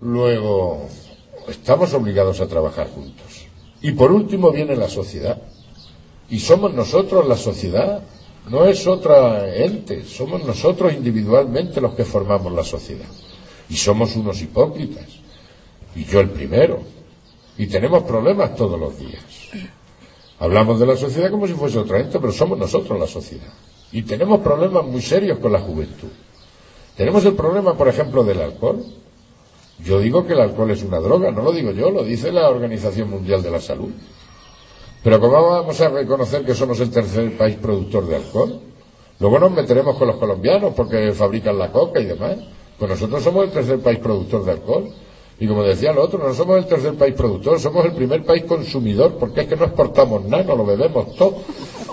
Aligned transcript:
Luego, 0.00 0.86
estamos 1.48 1.92
obligados 1.92 2.40
a 2.40 2.46
trabajar 2.48 2.88
juntos. 2.88 3.46
Y 3.82 3.92
por 3.92 4.12
último 4.12 4.50
viene 4.50 4.76
la 4.76 4.88
sociedad. 4.88 5.40
Y 6.28 6.38
somos 6.38 6.72
nosotros 6.72 7.26
la 7.26 7.36
sociedad, 7.36 8.02
no 8.48 8.64
es 8.64 8.86
otra 8.86 9.54
ente, 9.54 10.04
somos 10.04 10.44
nosotros 10.44 10.92
individualmente 10.92 11.80
los 11.80 11.94
que 11.94 12.04
formamos 12.04 12.52
la 12.52 12.64
sociedad. 12.64 13.08
Y 13.68 13.76
somos 13.76 14.16
unos 14.16 14.40
hipócritas. 14.40 15.06
Y 15.94 16.04
yo 16.04 16.20
el 16.20 16.30
primero. 16.30 16.80
Y 17.58 17.66
tenemos 17.66 18.04
problemas 18.04 18.54
todos 18.56 18.78
los 18.78 18.98
días. 18.98 19.22
Hablamos 20.38 20.80
de 20.80 20.86
la 20.86 20.96
sociedad 20.96 21.30
como 21.30 21.46
si 21.46 21.52
fuese 21.52 21.78
otra 21.78 22.00
ente, 22.00 22.18
pero 22.18 22.32
somos 22.32 22.58
nosotros 22.58 22.98
la 22.98 23.06
sociedad. 23.06 23.52
Y 23.92 24.02
tenemos 24.02 24.40
problemas 24.40 24.84
muy 24.84 25.02
serios 25.02 25.38
con 25.38 25.52
la 25.52 25.60
juventud. 25.60 26.08
Tenemos 26.96 27.24
el 27.24 27.34
problema, 27.34 27.76
por 27.76 27.88
ejemplo, 27.88 28.24
del 28.24 28.40
alcohol. 28.40 28.84
Yo 29.84 29.98
digo 30.00 30.26
que 30.26 30.34
el 30.34 30.40
alcohol 30.40 30.70
es 30.70 30.82
una 30.82 30.98
droga, 30.98 31.30
no 31.30 31.42
lo 31.42 31.52
digo 31.52 31.70
yo, 31.70 31.90
lo 31.90 32.04
dice 32.04 32.32
la 32.32 32.48
Organización 32.48 33.10
Mundial 33.10 33.42
de 33.42 33.50
la 33.50 33.60
Salud. 33.60 33.90
Pero 35.02 35.18
¿cómo 35.18 35.50
vamos 35.50 35.80
a 35.80 35.88
reconocer 35.88 36.44
que 36.44 36.54
somos 36.54 36.78
el 36.80 36.90
tercer 36.90 37.36
país 37.36 37.56
productor 37.56 38.06
de 38.06 38.16
alcohol? 38.16 38.60
Luego 39.18 39.38
nos 39.38 39.52
meteremos 39.52 39.96
con 39.96 40.08
los 40.08 40.16
colombianos 40.16 40.74
porque 40.74 41.12
fabrican 41.12 41.58
la 41.58 41.72
coca 41.72 42.00
y 42.00 42.04
demás. 42.04 42.36
Pues 42.78 42.90
nosotros 42.90 43.22
somos 43.22 43.44
el 43.44 43.50
tercer 43.50 43.80
país 43.80 43.98
productor 43.98 44.44
de 44.44 44.52
alcohol. 44.52 44.90
Y 45.38 45.46
como 45.46 45.62
decía 45.62 45.92
el 45.92 45.98
otro, 45.98 46.18
no 46.18 46.34
somos 46.34 46.58
el 46.58 46.66
tercer 46.66 46.94
país 46.94 47.14
productor, 47.14 47.58
somos 47.58 47.86
el 47.86 47.92
primer 47.92 48.24
país 48.24 48.44
consumidor, 48.44 49.16
porque 49.18 49.42
es 49.42 49.46
que 49.46 49.56
no 49.56 49.64
exportamos 49.64 50.22
nada, 50.24 50.44
no 50.44 50.56
lo 50.56 50.66
bebemos 50.66 51.16
todo. 51.16 51.36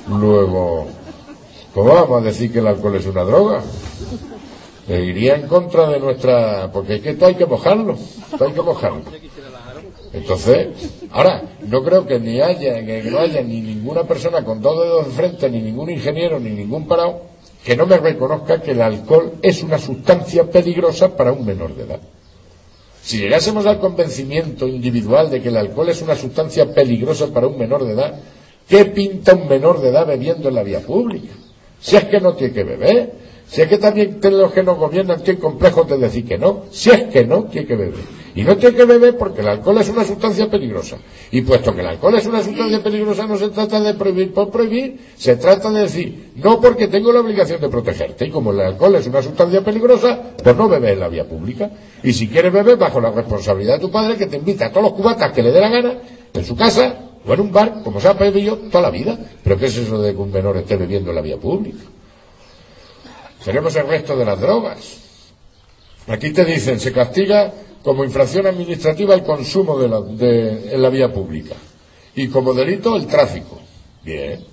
Luego, 0.10 0.88
¿cómo 1.74 1.94
vamos 1.94 2.22
a 2.22 2.26
decir 2.26 2.52
que 2.52 2.60
el 2.60 2.68
alcohol 2.68 2.96
es 2.96 3.06
una 3.06 3.24
droga? 3.24 3.64
Eh, 4.88 5.04
iría 5.04 5.36
en 5.36 5.48
contra 5.48 5.90
de 5.90 6.00
nuestra... 6.00 6.72
porque 6.72 6.96
es 6.96 7.02
que 7.02 7.10
esto 7.10 7.26
hay 7.26 7.36
que 7.36 7.46
mojarlo, 7.46 7.94
esto 7.94 8.46
hay 8.46 8.54
que 8.54 8.62
mojarlo. 8.62 9.02
Entonces, 10.14 10.68
ahora, 11.12 11.44
no 11.68 11.84
creo 11.84 12.08
que 12.08 12.20
ni 12.20 12.40
haya, 12.40 12.82
no 13.04 13.20
haya 13.20 13.42
ni 13.42 13.60
ninguna 13.60 14.04
persona 14.04 14.46
con 14.46 14.62
dos 14.62 14.82
dedos 14.82 15.08
de 15.08 15.12
frente, 15.12 15.50
ni 15.50 15.62
ningún 15.62 15.90
ingeniero, 15.90 16.40
ni 16.40 16.52
ningún 16.52 16.88
parado, 16.88 17.24
que 17.66 17.76
no 17.76 17.86
me 17.86 17.98
reconozca 17.98 18.62
que 18.62 18.72
el 18.72 18.82
alcohol 18.82 19.34
es 19.42 19.62
una 19.62 19.78
sustancia 19.78 20.50
peligrosa 20.50 21.16
para 21.18 21.34
un 21.34 21.46
menor 21.46 21.76
de 21.76 21.84
edad. 21.84 22.00
Si 23.04 23.18
llegásemos 23.18 23.66
al 23.66 23.80
convencimiento 23.80 24.68
individual 24.68 25.30
de 25.30 25.42
que 25.42 25.50
el 25.50 25.58
alcohol 25.58 25.90
es 25.90 26.02
una 26.02 26.16
sustancia 26.16 26.74
peligrosa 26.74 27.28
para 27.28 27.48
un 27.48 27.58
menor 27.58 27.84
de 27.84 27.94
edad, 27.94 28.20
¿qué 28.70 28.86
pinta 28.86 29.34
un 29.34 29.50
menor 29.50 29.82
de 29.82 29.90
edad 29.90 30.08
bebiendo 30.08 30.48
en 30.48 30.56
la 30.56 30.64
vía 30.64 30.80
pública? 30.80 31.34
Si 31.80 31.98
es 31.98 32.06
que 32.06 32.20
no 32.22 32.34
tiene 32.36 32.54
que 32.54 32.64
beber, 32.64 33.27
si 33.50 33.62
es 33.62 33.68
que 33.70 33.78
también 33.78 34.20
los 34.22 34.52
que 34.52 34.62
nos 34.62 34.78
gobiernan 34.78 35.24
tienen 35.24 35.42
complejos 35.42 35.88
de 35.88 35.98
decir 35.98 36.26
que 36.26 36.38
no, 36.38 36.64
si 36.70 36.90
es 36.90 37.04
que 37.04 37.26
no 37.26 37.46
tiene 37.46 37.66
que 37.66 37.76
beber. 37.76 38.18
Y 38.36 38.44
no 38.44 38.56
tiene 38.56 38.76
que 38.76 38.86
beber 38.86 39.18
porque 39.18 39.42
el 39.42 39.48
alcohol 39.48 39.80
es 39.80 39.90
una 39.90 40.04
sustancia 40.04 40.48
peligrosa. 40.48 40.98
Y 41.32 41.42
puesto 41.42 41.74
que 41.74 41.82
el 41.82 41.88
alcohol 41.88 42.14
es 42.16 42.26
una 42.28 42.44
sustancia 42.44 42.84
peligrosa, 42.84 43.26
no 43.26 43.38
se 43.38 43.50
trata 43.50 43.80
de 43.80 43.94
prohibir 43.96 44.34
por 44.34 44.52
prohibir, 44.52 45.00
se 45.16 45.38
trata 45.38 45.72
de 45.72 45.82
decir, 45.82 46.32
no 46.36 46.62
porque 46.62 46.88
tengo 46.88 47.12
la 47.12 47.22
obligación 47.22 47.60
de 47.60 47.70
protegerte. 47.70 48.26
Y 48.26 48.30
como 48.30 48.52
el 48.52 48.60
alcohol 48.60 48.94
es 48.96 49.08
una 49.08 49.24
sustancia 49.24 49.64
peligrosa, 49.64 50.34
pues 50.44 50.56
no 50.56 50.68
bebes 50.68 50.92
en 50.92 51.00
la 51.00 51.08
vía 51.08 51.28
pública. 51.28 51.72
Y 52.04 52.14
si 52.14 52.28
quieres 52.28 52.54
beber, 52.54 52.78
bajo 52.78 53.00
la 53.02 53.12
responsabilidad 53.12 53.76
de 53.76 53.80
tu 53.80 53.90
padre, 53.90 54.18
que 54.18 54.28
te 54.28 54.38
invita 54.38 54.68
a 54.68 54.70
todos 54.70 54.84
los 54.84 54.94
cubatas 54.94 55.32
que 55.32 55.42
le 55.42 55.52
dé 55.52 55.62
la 55.62 55.70
gana, 55.70 55.94
en 56.34 56.46
su 56.46 56.56
casa 56.56 56.96
o 57.26 57.34
en 57.34 57.40
un 57.40 57.52
bar, 57.52 57.82
como 57.84 58.00
se 58.00 58.08
ha 58.10 58.14
bebido 58.14 58.58
toda 58.58 58.84
la 58.84 58.92
vida. 58.92 59.18
Pero 59.42 59.58
¿qué 59.58 59.66
es 59.66 59.78
eso 59.78 60.00
de 60.00 60.14
que 60.14 60.22
un 60.22 60.32
menor 60.32 60.58
esté 60.58 60.76
bebiendo 60.76 61.10
en 61.10 61.16
la 61.16 61.22
vía 61.22 61.38
pública? 61.38 61.80
Tenemos 63.48 63.74
el 63.78 63.88
resto 63.88 64.18
de 64.18 64.26
las 64.26 64.42
drogas. 64.42 64.98
Aquí 66.08 66.32
te 66.32 66.44
dicen, 66.44 66.82
se 66.82 66.92
castiga 66.92 67.54
como 67.82 68.04
infracción 68.04 68.46
administrativa 68.46 69.16
el 69.16 69.24
consumo 69.24 69.80
de 69.80 69.88
la, 69.88 70.02
de, 70.02 70.76
en 70.76 70.82
la 70.82 70.90
vía 70.90 71.14
pública 71.14 71.56
y 72.14 72.28
como 72.28 72.54
delito 72.54 72.98
el 72.98 73.08
tráfico. 73.08 73.58
Bien, 74.04 74.44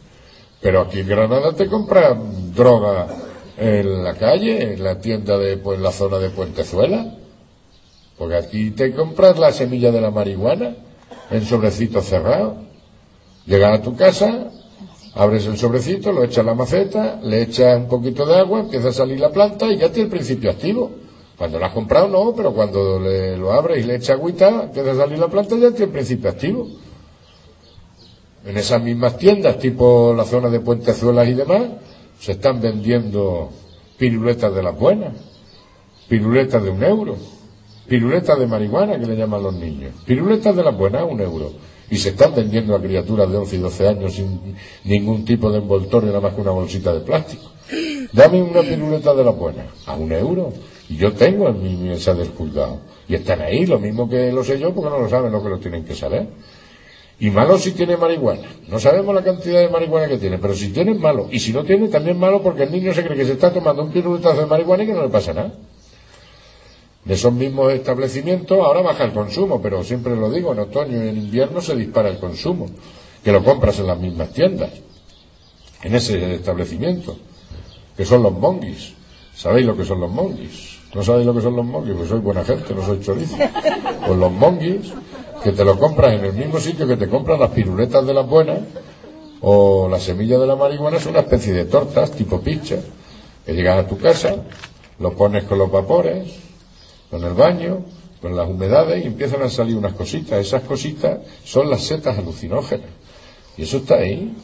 pero 0.61 0.83
aquí 0.83 1.01
en 1.01 1.09
Granada 1.09 1.53
te 1.55 1.67
compran 1.67 2.55
droga 2.55 3.09
en 3.57 4.05
la 4.05 4.15
calle, 4.15 4.75
en 4.75 4.85
la 4.85 5.01
tienda 5.01 5.39
de 5.39 5.57
pues, 5.57 5.81
la 5.81 5.91
zona 5.91 6.21
de 6.21 6.31
Puentezuela, 6.31 7.17
porque 8.17 8.37
aquí 8.37 8.71
te 8.71 8.93
compras 8.93 9.37
la 9.41 9.51
semilla 9.51 9.91
de 9.91 10.01
la 10.01 10.13
marihuana 10.13 10.77
en 11.33 11.45
sobrecito 11.45 12.01
cerrado. 12.01 12.59
Llegas 13.45 13.81
a 13.81 13.83
tu 13.83 13.97
casa, 13.97 14.53
abres 15.15 15.47
el 15.47 15.57
sobrecito, 15.57 16.13
lo 16.13 16.25
echas 16.25 16.39
en 16.39 16.47
la 16.47 16.55
maceta, 16.55 17.21
le 17.23 17.43
echas 17.43 17.79
un 17.79 17.89
poquito 17.89 18.27
de 18.27 18.37
agua, 18.37 18.61
empieza 18.61 18.89
a 18.89 18.93
salir 18.93 19.21
la 19.21 19.31
planta 19.31 19.71
y 19.71 19.79
ya 19.79 19.91
tiene 19.91 20.05
el 20.05 20.11
principio 20.11 20.51
activo. 20.51 20.91
Cuando 21.37 21.59
lo 21.59 21.65
has 21.65 21.73
comprado 21.73 22.09
no, 22.09 22.35
pero 22.35 22.53
cuando 22.53 23.01
le, 23.01 23.37
lo 23.37 23.53
abres 23.53 23.85
y 23.85 23.87
le 23.87 23.97
echas 23.97 24.11
agüita, 24.11 24.65
empieza 24.65 24.93
a 24.93 24.97
salir 24.97 25.19
la 25.19 25.29
planta 25.29 25.57
ya 25.57 25.71
tiene 25.71 25.87
el 25.87 25.91
principio 25.91 26.31
activo. 26.31 26.69
En 28.45 28.57
esas 28.57 28.83
mismas 28.83 29.17
tiendas, 29.17 29.59
tipo 29.59 30.13
la 30.17 30.25
zona 30.25 30.51
de 30.51 30.61
Puentezuelas 30.61 31.29
y 31.29 31.35
demás, 31.35 31.63
se 32.21 32.33
están 32.33 32.61
vendiendo 32.61 33.51
piruletas 33.97 34.55
de 34.55 34.63
las 34.63 34.79
buenas, 34.79 35.13
piruletas 36.09 36.63
de 36.63 36.71
un 36.71 36.83
euro, 36.83 37.17
piruletas 37.89 38.39
de 38.39 38.47
marihuana 38.47 38.99
que 38.99 39.07
le 39.07 39.17
llaman 39.17 39.43
los 39.43 39.55
niños, 39.55 39.93
piruletas 40.05 40.55
de 40.55 40.63
las 40.63 40.77
buenas 40.77 41.05
un 41.09 41.21
euro. 41.21 41.53
Y 41.91 41.97
se 41.99 42.11
están 42.11 42.35
vendiendo 42.35 42.75
a 42.75 42.81
criaturas 42.81 43.31
de 43.31 43.37
11 43.37 43.57
y 43.57 43.59
12 43.59 43.89
años 43.89 44.15
sin 44.15 44.57
ningún 44.85 45.25
tipo 45.25 45.51
de 45.51 45.59
envoltorio, 45.59 46.09
nada 46.09 46.21
más 46.21 46.35
que 46.35 46.41
una 46.41 46.51
bolsita 46.51 46.93
de 46.93 47.01
plástico. 47.01 47.51
Dame 48.13 48.43
una 48.43 48.63
piruleta 48.63 49.15
de 49.15 49.25
las 49.25 49.37
buenas, 49.37 49.67
a 49.87 49.95
un 49.95 50.13
euro. 50.13 50.53
Y 50.89 50.97
yo 50.97 51.13
tengo 51.13 51.49
en 51.49 51.63
mi 51.63 51.77
mesa 51.77 52.15
del 52.15 52.29
juzgado. 52.29 52.81
Y 53.09 53.15
están 53.15 53.41
ahí, 53.41 53.67
lo 53.67 53.79
mismo 53.79 54.09
que 54.09 54.33
lo 54.33 54.45
sé 54.45 54.59
yo, 54.59 54.75
porque 54.75 54.91
no 54.91 54.99
lo 54.99 55.09
saben 55.09 55.33
lo 55.33 55.43
que 55.43 55.49
lo 55.49 55.59
tienen 55.59 55.85
que 55.85 55.95
saber. 55.95 56.29
Y 57.19 57.31
malo 57.31 57.59
si 57.59 57.73
tiene 57.73 57.97
marihuana. 57.97 58.49
No 58.69 58.79
sabemos 58.79 59.15
la 59.15 59.23
cantidad 59.23 59.61
de 59.61 59.69
marihuana 59.69 60.09
que 60.09 60.19
tiene, 60.19 60.39
pero 60.39 60.55
si 60.55 60.71
tiene 60.71 60.95
malo. 60.95 61.29
Y 61.31 61.39
si 61.39 61.53
no 61.53 61.65
tiene, 61.65 61.89
también 61.89 62.19
malo 62.19 62.43
porque 62.43 62.65
el 62.65 62.73
niño 62.73 62.93
se 62.93 63.05
cree 63.05 63.17
que 63.17 63.25
se 63.25 63.33
está 63.33 63.53
tomando 63.53 63.83
un 63.83 63.93
piruletazo 63.93 64.41
de 64.41 64.47
marihuana 64.47 64.83
y 64.83 64.87
que 64.87 64.93
no 64.95 65.03
le 65.03 65.09
pasa 65.09 65.33
nada. 65.33 65.53
De 67.05 67.15
esos 67.15 67.33
mismos 67.33 67.73
establecimientos 67.73 68.59
ahora 68.59 68.81
baja 68.81 69.05
el 69.05 69.13
consumo, 69.13 69.61
pero 69.61 69.85
siempre 69.85 70.17
lo 70.17 70.31
digo, 70.31 70.53
en 70.53 70.61
otoño 70.61 71.05
y 71.05 71.09
en 71.09 71.19
invierno 71.19 71.61
se 71.61 71.77
dispara 71.77 72.09
el 72.09 72.19
consumo, 72.19 72.67
que 73.23 73.31
lo 73.31 73.45
compras 73.45 73.79
en 73.79 73.89
las 73.89 73.99
mismas 73.99 74.33
tiendas, 74.33 74.71
en 75.83 75.95
ese 75.95 76.35
establecimiento, 76.35 77.17
que 77.95 78.07
son 78.07 78.23
los 78.23 78.33
monguis. 78.33 78.95
¿Sabéis 79.35 79.67
lo 79.67 79.77
que 79.77 79.85
son 79.85 80.01
los 80.01 80.11
monguis? 80.11 80.79
¿No 80.95 81.03
sabéis 81.03 81.27
lo 81.27 81.35
que 81.35 81.43
son 81.43 81.57
los 81.57 81.67
monguis? 81.67 81.95
Pues 81.95 82.09
soy 82.09 82.21
buena 82.21 82.45
gente, 82.45 82.75
no 82.75 82.87
soy 82.87 83.01
chorizo. 83.01 83.37
Pues 84.07 84.19
los 84.19 84.33
monguis, 84.33 84.93
que 85.43 85.53
te 85.53 85.65
lo 85.65 85.79
compras 85.79 86.15
en 86.15 86.25
el 86.25 86.33
mismo 86.33 86.59
sitio 86.59 86.87
que 86.87 86.97
te 86.97 87.09
compran 87.09 87.41
las 87.41 87.51
piruletas 87.51 88.07
de 88.07 88.15
las 88.15 88.27
buenas, 88.27 88.61
o 89.43 89.89
la 89.91 90.01
semilla 90.01 90.39
de 90.39 90.47
la 90.47 90.57
marihuana, 90.57 90.97
es 90.97 91.05
una 91.05 91.21
especie 91.21 91.53
de 91.53 91.67
tortas 91.67 92.13
tipo 92.13 92.41
pizza, 92.41 92.77
que 93.45 93.53
llegas 93.53 93.85
a 93.85 93.87
tu 93.87 93.99
casa, 93.99 94.37
lo 95.01 95.13
pones 95.13 95.45
con 95.45 95.59
los 95.59 95.71
vapores, 95.71 96.44
con 97.15 97.23
el 97.23 97.35
baño, 97.35 97.85
con 98.21 98.35
las 98.35 98.49
humedades 98.49 99.05
y 99.05 99.07
empiezan 99.07 99.41
a 99.43 99.49
salir 99.49 99.77
unas 99.77 99.93
cositas. 99.93 100.45
Esas 100.45 100.63
cositas 100.63 101.21
son 101.45 101.71
las 101.71 101.85
setas 101.85 102.19
alucinógenas. 102.19 102.89
Y 103.57 103.63
eso 103.63 103.77
está 103.77 103.99
ahí. 103.99 104.35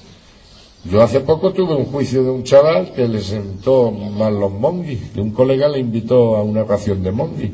Yo 0.84 1.02
hace 1.02 1.18
poco 1.18 1.52
tuve 1.52 1.74
un 1.74 1.86
juicio 1.86 2.22
de 2.22 2.30
un 2.30 2.44
chaval 2.44 2.92
que 2.92 3.08
le 3.08 3.22
sentó 3.22 3.90
mal 3.90 4.38
los 4.38 4.52
monguis. 4.52 5.12
De 5.12 5.20
un 5.20 5.32
colega 5.32 5.66
le 5.66 5.80
invitó 5.80 6.36
a 6.36 6.44
una 6.44 6.62
ración 6.62 7.02
de 7.02 7.10
monguis. 7.10 7.50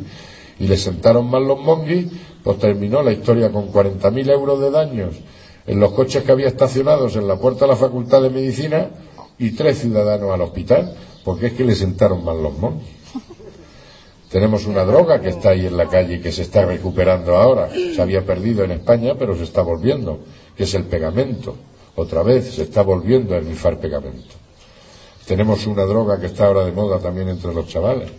Y 0.60 0.68
le 0.68 0.76
sentaron 0.76 1.30
mal 1.30 1.48
los 1.48 1.60
monguis, 1.60 2.08
pues 2.44 2.58
terminó 2.58 3.02
la 3.02 3.12
historia 3.12 3.50
con 3.50 3.72
40.000 3.72 4.30
euros 4.30 4.60
de 4.60 4.70
daños 4.70 5.14
en 5.66 5.80
los 5.80 5.92
coches 5.92 6.24
que 6.24 6.32
había 6.32 6.48
estacionados 6.48 7.16
en 7.16 7.26
la 7.26 7.38
puerta 7.38 7.64
de 7.64 7.68
la 7.70 7.76
Facultad 7.76 8.20
de 8.20 8.28
Medicina 8.28 8.90
y 9.38 9.52
tres 9.52 9.78
ciudadanos 9.78 10.30
al 10.30 10.42
hospital, 10.42 10.94
porque 11.24 11.46
es 11.46 11.52
que 11.54 11.64
le 11.64 11.74
sentaron 11.74 12.22
mal 12.22 12.42
los 12.42 12.58
monguis. 12.58 12.96
Tenemos 14.30 14.66
una 14.66 14.84
droga 14.84 15.20
que 15.20 15.28
está 15.28 15.50
ahí 15.50 15.66
en 15.66 15.76
la 15.76 15.88
calle 15.88 16.16
y 16.16 16.20
que 16.20 16.32
se 16.32 16.42
está 16.42 16.64
recuperando 16.64 17.36
ahora. 17.36 17.68
Se 17.70 18.02
había 18.02 18.24
perdido 18.24 18.64
en 18.64 18.72
España, 18.72 19.14
pero 19.16 19.36
se 19.36 19.44
está 19.44 19.62
volviendo, 19.62 20.18
que 20.56 20.64
es 20.64 20.74
el 20.74 20.84
pegamento. 20.84 21.54
Otra 21.94 22.22
vez 22.22 22.54
se 22.54 22.64
está 22.64 22.82
volviendo 22.82 23.36
a 23.36 23.40
rifar 23.40 23.78
pegamento. 23.78 24.34
Tenemos 25.26 25.66
una 25.66 25.84
droga 25.84 26.20
que 26.20 26.26
está 26.26 26.46
ahora 26.46 26.64
de 26.64 26.72
moda 26.72 26.98
también 26.98 27.28
entre 27.28 27.54
los 27.54 27.68
chavales, 27.68 28.10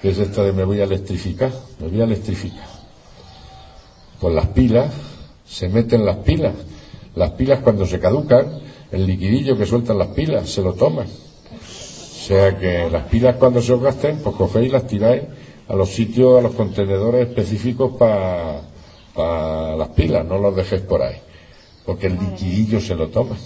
que 0.00 0.10
es 0.10 0.18
esta 0.18 0.42
de 0.42 0.52
me 0.52 0.64
voy 0.64 0.80
a 0.80 0.84
electrificar, 0.84 1.52
me 1.80 1.88
voy 1.88 2.00
a 2.00 2.04
electrificar. 2.04 2.68
Con 4.20 4.34
las 4.34 4.46
pilas, 4.48 4.92
se 5.46 5.68
meten 5.68 6.04
las 6.04 6.16
pilas. 6.18 6.54
Las 7.16 7.30
pilas 7.32 7.60
cuando 7.60 7.86
se 7.86 7.98
caducan, 7.98 8.60
el 8.92 9.06
liquidillo 9.06 9.58
que 9.58 9.66
sueltan 9.66 9.98
las 9.98 10.08
pilas, 10.08 10.48
se 10.48 10.62
lo 10.62 10.74
toman. 10.74 11.06
O 11.06 12.22
sea 12.22 12.56
que 12.56 12.88
las 12.88 13.04
pilas 13.04 13.36
cuando 13.36 13.60
se 13.60 13.72
os 13.72 13.82
gasten, 13.82 14.18
pues 14.18 14.36
cogéis 14.36 14.72
las 14.72 14.86
tiráis 14.86 15.22
a 15.70 15.76
los 15.76 15.90
sitios, 15.90 16.36
a 16.36 16.42
los 16.42 16.54
contenedores 16.54 17.28
específicos 17.28 17.92
para 17.96 19.76
las 19.76 19.88
pilas, 19.90 20.26
no 20.26 20.36
los 20.38 20.56
dejéis 20.56 20.82
por 20.82 21.00
ahí, 21.00 21.16
porque 21.86 22.08
el 22.08 22.18
liquidillo 22.18 22.80
se 22.80 22.96
lo 22.96 23.08
toma. 23.08 23.36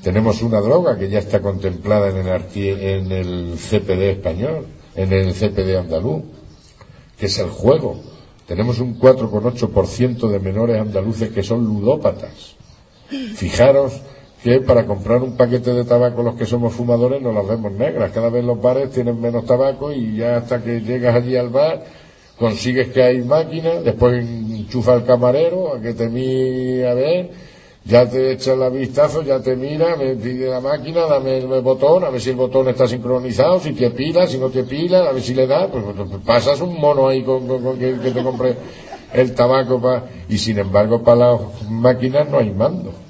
Tenemos 0.00 0.42
una 0.42 0.60
droga 0.60 0.96
que 0.96 1.08
ya 1.08 1.18
está 1.18 1.40
contemplada 1.40 2.10
en 2.10 2.18
el, 2.18 2.42
en 2.54 3.12
el 3.12 3.54
CPD 3.56 4.10
español, 4.10 4.66
en 4.94 5.12
el 5.12 5.32
CPD 5.34 5.76
andaluz, 5.76 6.22
que 7.18 7.26
es 7.26 7.38
el 7.38 7.50
juego. 7.50 8.00
Tenemos 8.46 8.78
un 8.78 8.98
4,8% 8.98 10.28
de 10.28 10.38
menores 10.38 10.80
andaluces 10.80 11.30
que 11.30 11.42
son 11.42 11.64
ludópatas. 11.64 12.54
Fijaros 13.34 14.00
que 14.42 14.60
para 14.60 14.86
comprar 14.86 15.22
un 15.22 15.36
paquete 15.36 15.72
de 15.72 15.84
tabaco 15.84 16.22
los 16.22 16.34
que 16.34 16.46
somos 16.46 16.72
fumadores 16.72 17.22
nos 17.22 17.34
las 17.34 17.46
vemos 17.46 17.72
negras. 17.72 18.10
Cada 18.12 18.28
vez 18.28 18.44
los 18.44 18.60
bares 18.60 18.90
tienen 18.90 19.20
menos 19.20 19.46
tabaco 19.46 19.92
y 19.92 20.16
ya 20.16 20.36
hasta 20.36 20.62
que 20.62 20.80
llegas 20.80 21.14
allí 21.14 21.36
al 21.36 21.48
bar 21.48 21.84
consigues 22.38 22.88
que 22.88 23.02
hay 23.02 23.22
máquinas, 23.22 23.84
después 23.84 24.24
enchufa 24.24 24.94
el 24.94 25.04
camarero 25.04 25.74
a 25.74 25.80
que 25.80 25.94
te 25.94 26.08
mire 26.08 26.88
a 26.88 26.94
ver, 26.94 27.30
ya 27.84 28.08
te 28.08 28.32
echa 28.32 28.54
el 28.54 28.72
vistazo, 28.72 29.22
ya 29.22 29.40
te 29.40 29.54
mira, 29.54 29.96
me 29.96 30.16
pide 30.16 30.48
la 30.48 30.60
máquina, 30.60 31.06
dame 31.06 31.38
el 31.38 31.60
botón, 31.60 32.02
a 32.02 32.10
ver 32.10 32.20
si 32.20 32.30
el 32.30 32.36
botón 32.36 32.68
está 32.68 32.88
sincronizado, 32.88 33.60
si 33.60 33.72
te 33.72 33.90
pila, 33.90 34.26
si 34.26 34.38
no 34.38 34.48
te 34.48 34.64
pila, 34.64 35.08
a 35.08 35.12
ver 35.12 35.22
si 35.22 35.34
le 35.34 35.46
da, 35.46 35.68
pues, 35.68 35.84
pues, 35.84 35.96
pues 35.96 36.22
pasas 36.24 36.60
un 36.60 36.80
mono 36.80 37.08
ahí 37.08 37.22
con, 37.22 37.46
que, 37.78 37.92
te 37.92 38.22
compre 38.22 38.56
el 39.12 39.34
tabaco 39.34 39.80
y 40.28 40.38
sin 40.38 40.58
embargo 40.58 41.02
para 41.02 41.32
las 41.32 41.40
máquinas 41.70 42.28
no 42.28 42.38
hay 42.38 42.50
mando. 42.50 43.01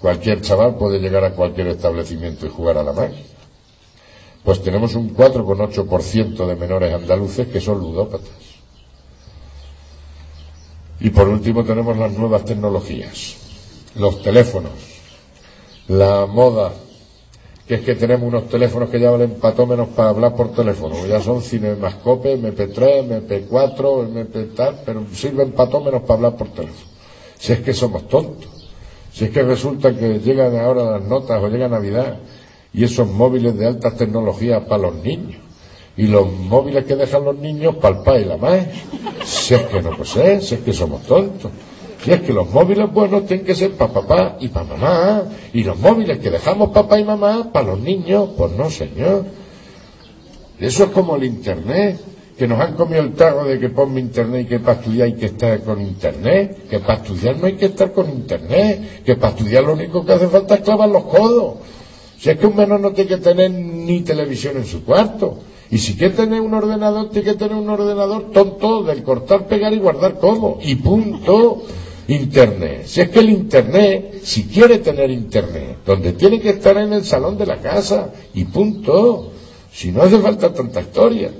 Cualquier 0.00 0.40
chaval 0.40 0.76
puede 0.76 0.98
llegar 0.98 1.24
a 1.24 1.34
cualquier 1.34 1.68
establecimiento 1.68 2.46
y 2.46 2.48
jugar 2.48 2.78
a 2.78 2.82
la 2.82 2.92
máquina. 2.92 3.22
Pues 4.42 4.62
tenemos 4.62 4.94
un 4.94 5.14
4,8% 5.14 6.46
de 6.46 6.56
menores 6.56 6.94
andaluces 6.94 7.48
que 7.48 7.60
son 7.60 7.80
ludópatas. 7.80 8.30
Y 11.00 11.10
por 11.10 11.28
último 11.28 11.64
tenemos 11.64 11.96
las 11.96 12.12
nuevas 12.12 12.44
tecnologías, 12.44 13.36
los 13.96 14.22
teléfonos, 14.22 14.72
la 15.88 16.26
moda, 16.26 16.72
que 17.66 17.76
es 17.76 17.80
que 17.82 17.94
tenemos 17.94 18.28
unos 18.28 18.48
teléfonos 18.48 18.90
que 18.90 19.00
ya 19.00 19.10
valen 19.10 19.34
patómenos 19.34 19.88
para 19.88 20.10
hablar 20.10 20.34
por 20.34 20.52
teléfono, 20.52 21.06
ya 21.06 21.20
son 21.22 21.40
cinemascope, 21.42 22.36
MP3, 22.36 23.26
MP4, 23.26 24.08
MP 24.08 24.44
tal, 24.56 24.82
pero 24.84 25.04
sirven 25.12 25.52
patómenos 25.52 26.02
para 26.02 26.14
hablar 26.14 26.36
por 26.36 26.48
teléfono. 26.48 26.90
Si 27.38 27.52
es 27.52 27.60
que 27.60 27.72
somos 27.72 28.08
tontos, 28.08 28.59
si 29.20 29.26
es 29.26 29.32
que 29.32 29.42
resulta 29.42 29.94
que 29.94 30.18
llegan 30.18 30.58
ahora 30.58 30.92
las 30.92 31.02
notas 31.02 31.42
o 31.42 31.48
llega 31.48 31.68
Navidad 31.68 32.20
y 32.72 32.84
esos 32.84 33.06
móviles 33.06 33.54
de 33.54 33.66
altas 33.66 33.94
tecnologías 33.94 34.64
para 34.64 34.84
los 34.84 34.94
niños 34.94 35.42
y 35.94 36.06
los 36.06 36.32
móviles 36.32 36.86
que 36.86 36.96
dejan 36.96 37.26
los 37.26 37.36
niños 37.36 37.76
para 37.76 37.98
el 37.98 38.02
padre 38.02 38.20
y 38.22 38.24
la 38.24 38.38
madre. 38.38 38.70
Si 39.22 39.52
es 39.52 39.60
que 39.64 39.82
no 39.82 40.02
ser, 40.06 40.40
si 40.40 40.54
es 40.54 40.60
que 40.62 40.72
somos 40.72 41.02
tontos. 41.02 41.50
Si 42.02 42.12
es 42.12 42.22
que 42.22 42.32
los 42.32 42.48
móviles 42.50 42.90
buenos 42.90 43.26
tienen 43.26 43.44
que 43.44 43.54
ser 43.54 43.72
para 43.72 43.92
papá 43.92 44.36
y 44.40 44.48
para 44.48 44.64
mamá, 44.64 45.24
y 45.52 45.64
los 45.64 45.78
móviles 45.78 46.18
que 46.18 46.30
dejamos 46.30 46.70
papá 46.70 46.98
y 46.98 47.04
mamá 47.04 47.52
para 47.52 47.72
los 47.72 47.78
niños, 47.78 48.30
pues 48.38 48.52
no, 48.52 48.70
señor. 48.70 49.26
Eso 50.58 50.84
es 50.84 50.90
como 50.92 51.16
el 51.16 51.24
Internet, 51.24 52.00
que 52.40 52.48
nos 52.48 52.58
han 52.58 52.72
comido 52.72 53.02
el 53.02 53.12
trago 53.12 53.44
de 53.44 53.60
que 53.60 53.68
ponme 53.68 54.00
Internet 54.00 54.46
y 54.46 54.48
que 54.48 54.60
para 54.60 54.78
estudiar 54.78 55.08
hay 55.08 55.12
que 55.12 55.26
estar 55.26 55.62
con 55.62 55.78
Internet, 55.78 56.68
que 56.70 56.78
para 56.78 56.94
estudiar 56.94 57.36
no 57.36 57.44
hay 57.44 57.52
que 57.52 57.66
estar 57.66 57.92
con 57.92 58.08
Internet, 58.08 59.02
que 59.04 59.14
para 59.16 59.34
estudiar 59.34 59.64
lo 59.64 59.74
único 59.74 60.06
que 60.06 60.14
hace 60.14 60.26
falta 60.26 60.54
es 60.54 60.62
clavar 60.62 60.88
los 60.88 61.04
codos. 61.04 61.56
Si 62.18 62.30
es 62.30 62.38
que 62.38 62.46
un 62.46 62.56
menor 62.56 62.80
no 62.80 62.92
tiene 62.92 63.08
que 63.10 63.16
tener 63.18 63.50
ni 63.50 64.00
televisión 64.00 64.56
en 64.56 64.64
su 64.64 64.82
cuarto. 64.84 65.36
Y 65.70 65.76
si 65.76 65.96
quiere 65.96 66.14
tener 66.14 66.40
un 66.40 66.54
ordenador, 66.54 67.10
tiene 67.10 67.32
que 67.32 67.36
tener 67.36 67.56
un 67.58 67.68
ordenador 67.68 68.30
tonto 68.30 68.84
del 68.84 69.02
cortar, 69.02 69.46
pegar 69.46 69.74
y 69.74 69.78
guardar 69.78 70.18
como. 70.18 70.60
Y 70.62 70.76
punto. 70.76 71.64
Internet. 72.08 72.84
Si 72.86 73.02
es 73.02 73.10
que 73.10 73.18
el 73.18 73.28
Internet, 73.28 74.22
si 74.22 74.44
quiere 74.44 74.78
tener 74.78 75.10
Internet, 75.10 75.80
donde 75.84 76.14
tiene 76.14 76.40
que 76.40 76.48
estar 76.48 76.74
en 76.78 76.94
el 76.94 77.04
salón 77.04 77.36
de 77.36 77.44
la 77.44 77.58
casa. 77.58 78.10
Y 78.32 78.46
punto. 78.46 79.30
Si 79.70 79.92
no 79.92 80.00
hace 80.00 80.18
falta 80.18 80.54
tanta 80.54 80.80
historia. 80.80 81.30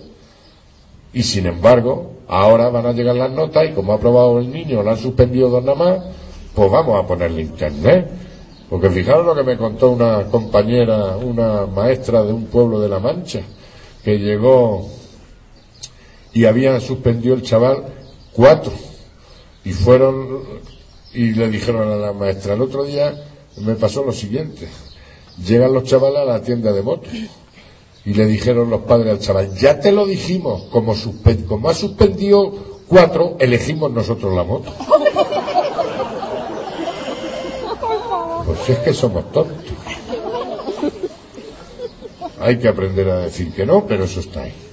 Y 1.12 1.22
sin 1.22 1.46
embargo, 1.46 2.12
ahora 2.28 2.70
van 2.70 2.86
a 2.86 2.92
llegar 2.92 3.16
las 3.16 3.30
notas 3.30 3.68
y 3.68 3.72
como 3.72 3.92
ha 3.92 3.96
aprobado 3.96 4.38
el 4.38 4.50
niño, 4.50 4.82
lo 4.82 4.90
han 4.90 4.98
suspendido 4.98 5.48
dos 5.48 5.64
nada 5.64 5.76
más, 5.76 6.04
pues 6.54 6.70
vamos 6.70 7.02
a 7.02 7.06
ponerle 7.06 7.42
Internet. 7.42 8.10
Porque 8.68 8.88
fijaros 8.88 9.26
lo 9.26 9.34
que 9.34 9.42
me 9.42 9.56
contó 9.56 9.90
una 9.90 10.24
compañera, 10.30 11.16
una 11.16 11.66
maestra 11.66 12.22
de 12.22 12.32
un 12.32 12.46
pueblo 12.46 12.80
de 12.80 12.88
La 12.88 13.00
Mancha, 13.00 13.40
que 14.04 14.18
llegó 14.18 14.88
y 16.32 16.44
habían 16.44 16.80
suspendido 16.80 17.34
el 17.34 17.42
chaval 17.42 17.84
cuatro. 18.32 18.72
Y 19.64 19.72
fueron 19.72 20.44
y 21.12 21.32
le 21.32 21.48
dijeron 21.50 21.90
a 21.90 21.96
la 21.96 22.12
maestra, 22.12 22.54
el 22.54 22.62
otro 22.62 22.84
día 22.84 23.12
me 23.58 23.74
pasó 23.74 24.04
lo 24.04 24.12
siguiente. 24.12 24.68
Llegan 25.44 25.72
los 25.72 25.84
chavales 25.84 26.20
a 26.20 26.24
la 26.24 26.42
tienda 26.42 26.72
de 26.72 26.82
motos 26.82 27.10
y 28.04 28.14
le 28.14 28.26
dijeron 28.26 28.70
los 28.70 28.82
padres 28.82 29.12
al 29.12 29.18
chaval, 29.20 29.54
ya 29.56 29.78
te 29.78 29.92
lo 29.92 30.06
dijimos, 30.06 30.64
como, 30.70 30.94
como 31.46 31.68
ha 31.68 31.74
suspendido 31.74 32.52
cuatro, 32.88 33.36
elegimos 33.38 33.90
nosotros 33.90 34.34
la 34.34 34.44
moto. 34.44 34.72
Pues 38.46 38.68
es 38.68 38.78
que 38.78 38.94
somos 38.94 39.30
tontos. 39.30 39.56
Hay 42.40 42.58
que 42.58 42.68
aprender 42.68 43.08
a 43.10 43.18
decir 43.20 43.52
que 43.52 43.66
no, 43.66 43.86
pero 43.86 44.04
eso 44.04 44.20
está 44.20 44.42
ahí. 44.42 44.69